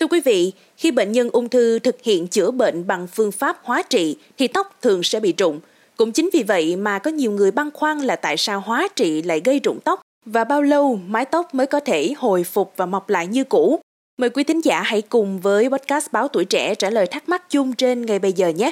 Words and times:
Thưa 0.00 0.06
quý 0.06 0.20
vị, 0.20 0.52
khi 0.76 0.90
bệnh 0.90 1.12
nhân 1.12 1.30
ung 1.32 1.48
thư 1.48 1.78
thực 1.78 2.02
hiện 2.02 2.26
chữa 2.26 2.50
bệnh 2.50 2.86
bằng 2.86 3.06
phương 3.06 3.32
pháp 3.32 3.58
hóa 3.62 3.82
trị 3.82 4.16
thì 4.38 4.48
tóc 4.48 4.76
thường 4.82 5.02
sẽ 5.02 5.20
bị 5.20 5.34
rụng. 5.38 5.60
Cũng 5.96 6.12
chính 6.12 6.30
vì 6.32 6.42
vậy 6.42 6.76
mà 6.76 6.98
có 6.98 7.10
nhiều 7.10 7.30
người 7.30 7.50
băn 7.50 7.70
khoăn 7.70 7.98
là 7.98 8.16
tại 8.16 8.36
sao 8.36 8.60
hóa 8.60 8.88
trị 8.96 9.22
lại 9.22 9.40
gây 9.44 9.60
rụng 9.64 9.78
tóc 9.84 10.00
và 10.26 10.44
bao 10.44 10.62
lâu 10.62 11.00
mái 11.06 11.24
tóc 11.24 11.54
mới 11.54 11.66
có 11.66 11.80
thể 11.80 12.12
hồi 12.16 12.44
phục 12.44 12.72
và 12.76 12.86
mọc 12.86 13.08
lại 13.08 13.26
như 13.26 13.44
cũ. 13.44 13.80
Mời 14.18 14.30
quý 14.30 14.44
thính 14.44 14.60
giả 14.64 14.82
hãy 14.82 15.02
cùng 15.02 15.40
với 15.40 15.70
podcast 15.70 16.12
Báo 16.12 16.28
Tuổi 16.28 16.44
Trẻ 16.44 16.74
trả 16.74 16.90
lời 16.90 17.06
thắc 17.06 17.28
mắc 17.28 17.50
chung 17.50 17.72
trên 17.72 18.06
ngay 18.06 18.18
bây 18.18 18.32
giờ 18.32 18.48
nhé. 18.48 18.70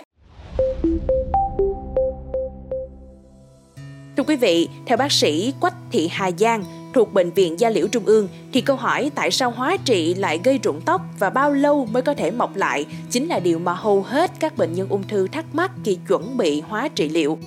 Thưa 4.17 4.23
quý 4.27 4.37
vị, 4.37 4.69
theo 4.87 4.97
bác 4.97 5.13
sĩ 5.13 5.53
Quách 5.61 5.75
Thị 5.93 6.09
Hà 6.13 6.31
Giang 6.39 6.65
thuộc 6.97 7.15
Bệnh 7.15 7.31
viện 7.31 7.61
Gia 7.61 7.71
Liễu 7.71 7.89
Trung 7.89 8.05
ương 8.07 8.29
thì 8.53 8.61
câu 8.61 8.77
hỏi 8.77 9.11
tại 9.15 9.31
sao 9.31 9.51
hóa 9.51 9.77
trị 9.85 10.15
lại 10.15 10.41
gây 10.45 10.59
rụng 10.63 10.81
tóc 10.81 11.01
và 11.19 11.31
bao 11.31 11.53
lâu 11.53 11.87
mới 11.87 12.03
có 12.03 12.15
thể 12.15 12.31
mọc 12.31 12.57
lại 12.57 12.87
chính 13.11 13.29
là 13.29 13.39
điều 13.39 13.59
mà 13.59 13.75
hầu 13.75 14.03
hết 14.03 14.31
các 14.41 14.57
bệnh 14.57 14.73
nhân 14.73 14.89
ung 14.89 15.03
thư 15.03 15.29
thắc 15.29 15.55
mắc 15.55 15.71
khi 15.85 15.99
chuẩn 16.09 16.37
bị 16.37 16.61
hóa 16.61 16.89
trị 16.89 17.09
liệu. 17.09 17.39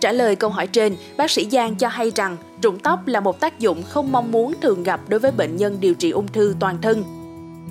Trả 0.00 0.12
lời 0.12 0.36
câu 0.36 0.50
hỏi 0.50 0.66
trên, 0.66 0.96
bác 1.16 1.30
sĩ 1.30 1.48
Giang 1.50 1.74
cho 1.74 1.88
hay 1.88 2.10
rằng 2.14 2.36
rụng 2.62 2.78
tóc 2.78 3.06
là 3.06 3.20
một 3.20 3.40
tác 3.40 3.58
dụng 3.58 3.82
không 3.82 4.12
mong 4.12 4.32
muốn 4.32 4.54
thường 4.60 4.82
gặp 4.82 5.00
đối 5.08 5.20
với 5.20 5.30
bệnh 5.30 5.56
nhân 5.56 5.76
điều 5.80 5.94
trị 5.94 6.10
ung 6.10 6.28
thư 6.28 6.54
toàn 6.60 6.78
thân. 6.82 7.04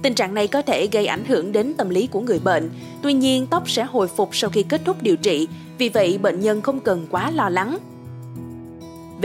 Tình 0.03 0.13
trạng 0.13 0.33
này 0.33 0.47
có 0.47 0.61
thể 0.61 0.87
gây 0.87 1.05
ảnh 1.05 1.25
hưởng 1.25 1.51
đến 1.51 1.73
tâm 1.77 1.89
lý 1.89 2.07
của 2.07 2.21
người 2.21 2.39
bệnh. 2.39 2.69
Tuy 3.01 3.13
nhiên, 3.13 3.47
tóc 3.47 3.69
sẽ 3.69 3.83
hồi 3.83 4.07
phục 4.07 4.29
sau 4.35 4.49
khi 4.49 4.63
kết 4.63 4.81
thúc 4.85 4.97
điều 5.01 5.15
trị, 5.15 5.47
vì 5.77 5.89
vậy 5.89 6.17
bệnh 6.17 6.39
nhân 6.39 6.61
không 6.61 6.79
cần 6.79 7.07
quá 7.11 7.31
lo 7.31 7.49
lắng. 7.49 7.77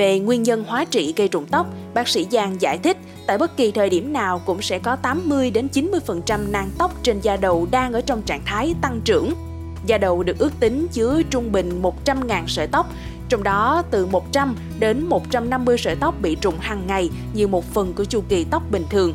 Về 0.01 0.19
nguyên 0.19 0.43
nhân 0.43 0.65
hóa 0.65 0.85
trị 0.85 1.15
gây 1.17 1.29
rụng 1.29 1.47
tóc, 1.51 1.67
bác 1.95 2.09
sĩ 2.09 2.27
Giang 2.31 2.61
giải 2.61 2.79
thích 2.79 2.97
tại 3.27 3.39
bất 3.39 3.57
kỳ 3.57 3.71
thời 3.71 3.91
điểm 3.91 4.13
nào 4.13 4.43
cũng 4.47 4.63
sẽ 4.63 4.79
có 4.79 4.97
80 4.97 5.51
đến 5.51 5.69
90% 5.73 6.51
nang 6.51 6.71
tóc 6.79 6.95
trên 7.03 7.21
da 7.21 7.37
đầu 7.37 7.69
đang 7.71 7.93
ở 7.93 8.01
trong 8.01 8.23
trạng 8.23 8.41
thái 8.45 8.75
tăng 8.83 9.01
trưởng. 9.05 9.33
Da 9.87 9.99
đầu 9.99 10.23
được 10.23 10.39
ước 10.39 10.53
tính 10.61 10.87
chứa 10.93 11.23
trung 11.31 11.53
bình 11.53 11.83
100.000 11.83 12.47
sợi 12.47 12.67
tóc, 12.67 12.87
trong 13.29 13.43
đó 13.43 13.83
từ 13.91 14.07
100 14.07 14.57
đến 14.79 15.07
150 15.09 15.79
sợi 15.79 15.97
tóc 16.01 16.15
bị 16.23 16.37
rụng 16.43 16.59
hàng 16.61 16.87
ngày 16.87 17.11
như 17.35 17.47
một 17.47 17.65
phần 17.75 17.93
của 17.93 18.05
chu 18.05 18.23
kỳ 18.29 18.45
tóc 18.51 18.63
bình 18.71 18.85
thường. 18.91 19.15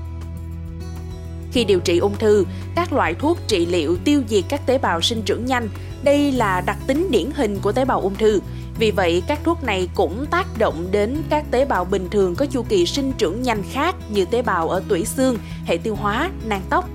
Khi 1.56 1.64
điều 1.64 1.80
trị 1.80 1.98
ung 1.98 2.16
thư, 2.16 2.46
các 2.76 2.94
loại 2.94 3.14
thuốc 3.14 3.38
trị 3.48 3.66
liệu 3.66 3.98
tiêu 4.06 4.22
diệt 4.28 4.44
các 4.50 4.66
tế 4.66 4.78
bào 4.78 5.02
sinh 5.02 5.22
trưởng 5.22 5.46
nhanh. 5.46 5.70
Đây 6.04 6.32
là 6.32 6.62
đặc 6.62 6.78
tính 6.88 7.08
điển 7.12 7.32
hình 7.36 7.60
của 7.62 7.72
tế 7.72 7.86
bào 7.86 8.02
ung 8.02 8.16
thư. 8.16 8.40
Vì 8.80 8.92
vậy, 8.92 9.24
các 9.28 9.40
thuốc 9.44 9.64
này 9.64 9.90
cũng 9.96 10.26
tác 10.26 10.48
động 10.58 10.88
đến 10.92 11.18
các 11.30 11.46
tế 11.52 11.66
bào 11.66 11.86
bình 11.86 12.10
thường 12.10 12.36
có 12.36 12.46
chu 12.46 12.64
kỳ 12.64 12.86
sinh 12.86 13.12
trưởng 13.18 13.42
nhanh 13.42 13.64
khác 13.72 13.96
như 14.10 14.26
tế 14.26 14.42
bào 14.42 14.70
ở 14.70 14.84
tủy 14.88 15.06
xương, 15.06 15.38
hệ 15.66 15.78
tiêu 15.78 15.96
hóa, 15.96 16.30
nang 16.46 16.62
tóc. 16.70 16.90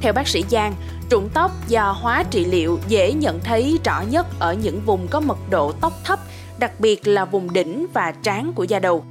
Theo 0.00 0.12
bác 0.12 0.28
sĩ 0.28 0.44
Giang, 0.50 0.74
trụng 1.08 1.28
tóc 1.34 1.50
do 1.68 1.92
hóa 1.92 2.24
trị 2.30 2.44
liệu 2.44 2.78
dễ 2.88 3.12
nhận 3.12 3.40
thấy 3.40 3.78
rõ 3.84 4.00
nhất 4.10 4.26
ở 4.38 4.54
những 4.54 4.80
vùng 4.80 5.08
có 5.08 5.20
mật 5.20 5.38
độ 5.50 5.72
tóc 5.72 5.92
thấp, 6.04 6.18
đặc 6.58 6.80
biệt 6.80 7.06
là 7.06 7.24
vùng 7.24 7.52
đỉnh 7.52 7.86
và 7.92 8.12
trán 8.22 8.52
của 8.52 8.64
da 8.64 8.78
đầu. 8.78 9.04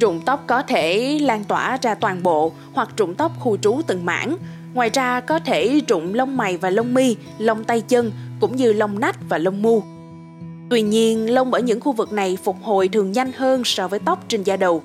Rụng 0.00 0.20
tóc 0.26 0.44
có 0.46 0.62
thể 0.62 1.18
lan 1.22 1.44
tỏa 1.44 1.78
ra 1.82 1.94
toàn 1.94 2.22
bộ 2.22 2.52
hoặc 2.72 2.88
rụng 2.96 3.14
tóc 3.14 3.32
khu 3.40 3.56
trú 3.56 3.80
từng 3.86 4.06
mảng. 4.06 4.36
Ngoài 4.74 4.90
ra 4.92 5.20
có 5.20 5.38
thể 5.38 5.80
rụng 5.88 6.14
lông 6.14 6.36
mày 6.36 6.56
và 6.56 6.70
lông 6.70 6.94
mi, 6.94 7.16
lông 7.38 7.64
tay 7.64 7.80
chân 7.80 8.12
cũng 8.40 8.56
như 8.56 8.72
lông 8.72 9.00
nách 9.00 9.16
và 9.28 9.38
lông 9.38 9.62
mu. 9.62 9.82
Tuy 10.70 10.82
nhiên, 10.82 11.34
lông 11.34 11.54
ở 11.54 11.60
những 11.60 11.80
khu 11.80 11.92
vực 11.92 12.12
này 12.12 12.38
phục 12.44 12.56
hồi 12.62 12.88
thường 12.88 13.12
nhanh 13.12 13.32
hơn 13.32 13.62
so 13.64 13.88
với 13.88 13.98
tóc 13.98 14.24
trên 14.28 14.42
da 14.42 14.56
đầu. 14.56 14.82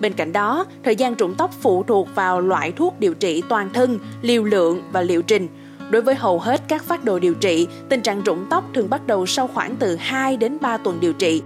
Bên 0.00 0.12
cạnh 0.12 0.32
đó, 0.32 0.66
thời 0.84 0.96
gian 0.96 1.14
rụng 1.14 1.34
tóc 1.38 1.50
phụ 1.60 1.82
thuộc 1.82 2.08
vào 2.14 2.40
loại 2.40 2.72
thuốc 2.72 3.00
điều 3.00 3.14
trị 3.14 3.42
toàn 3.48 3.70
thân, 3.72 3.98
liều 4.22 4.44
lượng 4.44 4.82
và 4.92 5.02
liệu 5.02 5.22
trình. 5.22 5.48
Đối 5.90 6.02
với 6.02 6.14
hầu 6.14 6.38
hết 6.38 6.62
các 6.68 6.84
phát 6.84 7.04
đồ 7.04 7.18
điều 7.18 7.34
trị, 7.34 7.66
tình 7.88 8.00
trạng 8.00 8.22
rụng 8.22 8.46
tóc 8.50 8.64
thường 8.74 8.90
bắt 8.90 9.06
đầu 9.06 9.26
sau 9.26 9.48
khoảng 9.48 9.76
từ 9.76 9.96
2 9.96 10.36
đến 10.36 10.58
3 10.60 10.76
tuần 10.76 11.00
điều 11.00 11.12
trị. 11.12 11.42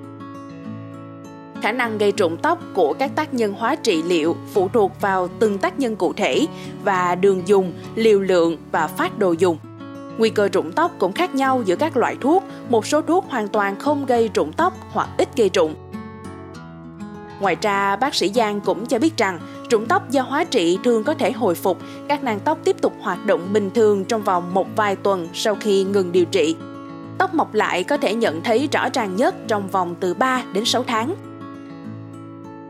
Khả 1.66 1.72
năng 1.72 1.98
gây 1.98 2.12
rụng 2.16 2.36
tóc 2.36 2.58
của 2.74 2.94
các 2.98 3.10
tác 3.14 3.34
nhân 3.34 3.54
hóa 3.58 3.74
trị 3.74 4.02
liệu 4.02 4.36
phụ 4.54 4.68
thuộc 4.72 4.92
vào 5.00 5.28
từng 5.38 5.58
tác 5.58 5.78
nhân 5.78 5.96
cụ 5.96 6.12
thể 6.12 6.46
và 6.84 7.14
đường 7.14 7.42
dùng, 7.46 7.72
liều 7.94 8.20
lượng 8.20 8.56
và 8.72 8.86
phát 8.86 9.18
đồ 9.18 9.32
dùng. 9.32 9.58
Nguy 10.18 10.30
cơ 10.30 10.48
rụng 10.52 10.72
tóc 10.72 10.92
cũng 10.98 11.12
khác 11.12 11.34
nhau 11.34 11.62
giữa 11.64 11.76
các 11.76 11.96
loại 11.96 12.16
thuốc, 12.20 12.44
một 12.68 12.86
số 12.86 13.02
thuốc 13.02 13.24
hoàn 13.28 13.48
toàn 13.48 13.76
không 13.78 14.06
gây 14.06 14.30
rụng 14.34 14.52
tóc 14.52 14.72
hoặc 14.90 15.08
ít 15.18 15.28
gây 15.36 15.50
rụng. 15.54 15.74
Ngoài 17.40 17.56
ra, 17.62 17.96
bác 17.96 18.14
sĩ 18.14 18.28
Giang 18.34 18.60
cũng 18.60 18.86
cho 18.86 18.98
biết 18.98 19.16
rằng 19.16 19.38
rụng 19.70 19.86
tóc 19.86 20.10
do 20.10 20.22
hóa 20.22 20.44
trị 20.44 20.78
thường 20.84 21.04
có 21.04 21.14
thể 21.14 21.32
hồi 21.32 21.54
phục, 21.54 21.78
các 22.08 22.24
nang 22.24 22.40
tóc 22.40 22.58
tiếp 22.64 22.76
tục 22.82 22.92
hoạt 23.00 23.26
động 23.26 23.48
bình 23.52 23.70
thường 23.74 24.04
trong 24.04 24.22
vòng 24.22 24.54
một 24.54 24.66
vài 24.76 24.96
tuần 24.96 25.28
sau 25.34 25.56
khi 25.60 25.84
ngừng 25.84 26.12
điều 26.12 26.24
trị. 26.24 26.56
Tóc 27.18 27.34
mọc 27.34 27.54
lại 27.54 27.84
có 27.84 27.96
thể 27.96 28.14
nhận 28.14 28.42
thấy 28.42 28.68
rõ 28.72 28.88
ràng 28.92 29.16
nhất 29.16 29.34
trong 29.48 29.68
vòng 29.68 29.94
từ 30.00 30.14
3 30.14 30.42
đến 30.52 30.64
6 30.64 30.84
tháng. 30.84 31.14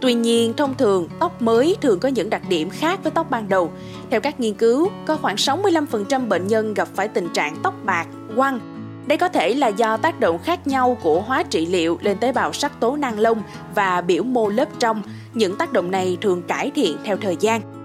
Tuy 0.07 0.15
nhiên, 0.15 0.55
thông 0.57 0.75
thường, 0.75 1.09
tóc 1.21 1.43
mới 1.43 1.77
thường 1.81 2.01
có 2.01 2.09
những 2.09 2.31
đặc 2.31 2.43
điểm 2.49 2.71
khác 2.71 3.01
với 3.03 3.13
tóc 3.13 3.31
ban 3.31 3.49
đầu. 3.49 3.71
Theo 4.11 4.21
các 4.21 4.41
nghiên 4.41 4.55
cứu, 4.55 4.89
có 5.07 5.17
khoảng 5.17 5.37
65% 5.37 6.29
bệnh 6.29 6.47
nhân 6.47 6.75
gặp 6.75 6.89
phải 6.95 7.09
tình 7.09 7.29
trạng 7.35 7.57
tóc 7.63 7.75
bạc, 7.85 8.07
quăng. 8.37 8.61
Đây 9.07 9.19
có 9.19 9.29
thể 9.29 9.55
là 9.55 9.69
do 9.69 9.97
tác 9.97 10.21
động 10.21 10.39
khác 10.45 10.67
nhau 10.67 10.99
của 11.03 11.21
hóa 11.21 11.43
trị 11.43 11.67
liệu 11.67 11.99
lên 12.03 12.19
tế 12.19 12.33
bào 12.33 12.53
sắc 12.53 12.81
tố 12.81 12.97
nang 12.97 13.19
lông 13.19 13.43
và 13.75 14.01
biểu 14.01 14.23
mô 14.23 14.49
lớp 14.49 14.69
trong. 14.79 15.03
Những 15.35 15.57
tác 15.57 15.73
động 15.73 15.91
này 15.91 16.19
thường 16.21 16.43
cải 16.43 16.71
thiện 16.75 16.97
theo 17.05 17.17
thời 17.17 17.37
gian. 17.41 17.76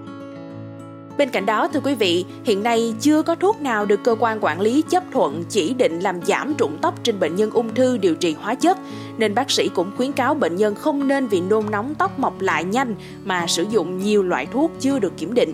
Bên 1.22 1.30
cạnh 1.30 1.46
đó, 1.46 1.68
thưa 1.68 1.80
quý 1.80 1.94
vị, 1.94 2.24
hiện 2.44 2.62
nay 2.62 2.94
chưa 3.00 3.22
có 3.22 3.34
thuốc 3.34 3.60
nào 3.60 3.86
được 3.86 4.00
cơ 4.04 4.16
quan 4.20 4.38
quản 4.40 4.60
lý 4.60 4.82
chấp 4.90 5.02
thuận 5.12 5.44
chỉ 5.48 5.74
định 5.74 6.00
làm 6.00 6.22
giảm 6.22 6.54
rụng 6.58 6.78
tóc 6.82 6.94
trên 7.02 7.20
bệnh 7.20 7.36
nhân 7.36 7.50
ung 7.50 7.74
thư 7.74 7.96
điều 7.96 8.14
trị 8.14 8.36
hóa 8.40 8.54
chất, 8.54 8.78
nên 9.18 9.34
bác 9.34 9.50
sĩ 9.50 9.68
cũng 9.68 9.90
khuyến 9.96 10.12
cáo 10.12 10.34
bệnh 10.34 10.56
nhân 10.56 10.74
không 10.74 11.08
nên 11.08 11.26
vì 11.26 11.40
nôn 11.40 11.70
nóng 11.70 11.94
tóc 11.94 12.18
mọc 12.18 12.40
lại 12.40 12.64
nhanh 12.64 12.94
mà 13.24 13.46
sử 13.46 13.62
dụng 13.70 13.98
nhiều 13.98 14.22
loại 14.22 14.46
thuốc 14.46 14.70
chưa 14.80 14.98
được 14.98 15.12
kiểm 15.16 15.34
định. 15.34 15.52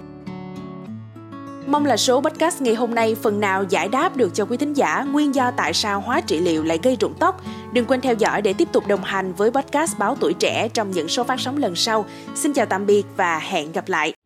Mong 1.66 1.86
là 1.86 1.96
số 1.96 2.20
podcast 2.20 2.62
ngày 2.62 2.74
hôm 2.74 2.94
nay 2.94 3.16
phần 3.22 3.40
nào 3.40 3.64
giải 3.68 3.88
đáp 3.88 4.16
được 4.16 4.34
cho 4.34 4.44
quý 4.44 4.56
thính 4.56 4.74
giả 4.74 5.02
nguyên 5.02 5.34
do 5.34 5.50
tại 5.50 5.74
sao 5.74 6.00
hóa 6.00 6.20
trị 6.20 6.38
liệu 6.38 6.64
lại 6.64 6.78
gây 6.82 6.96
rụng 7.00 7.14
tóc. 7.20 7.42
Đừng 7.72 7.84
quên 7.84 8.00
theo 8.00 8.14
dõi 8.14 8.42
để 8.42 8.52
tiếp 8.52 8.68
tục 8.72 8.86
đồng 8.86 9.04
hành 9.04 9.32
với 9.32 9.50
podcast 9.50 9.98
Báo 9.98 10.16
Tuổi 10.20 10.34
Trẻ 10.34 10.68
trong 10.68 10.90
những 10.90 11.08
số 11.08 11.24
phát 11.24 11.40
sóng 11.40 11.56
lần 11.56 11.74
sau. 11.74 12.04
Xin 12.34 12.52
chào 12.52 12.66
tạm 12.66 12.86
biệt 12.86 13.06
và 13.16 13.38
hẹn 13.38 13.72
gặp 13.72 13.88
lại. 13.88 14.17